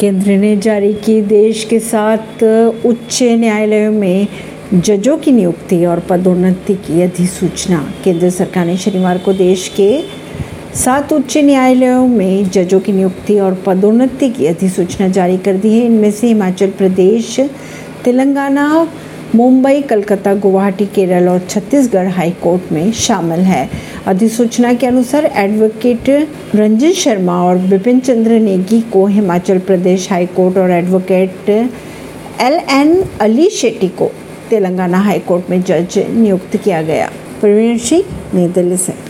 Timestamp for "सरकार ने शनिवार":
8.30-9.18